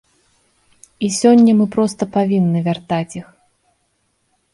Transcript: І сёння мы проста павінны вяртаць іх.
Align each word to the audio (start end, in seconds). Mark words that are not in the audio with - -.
І 1.07 1.09
сёння 1.17 1.51
мы 1.59 1.65
проста 1.75 2.07
павінны 2.15 2.59
вяртаць 2.69 3.13
іх. 3.21 3.27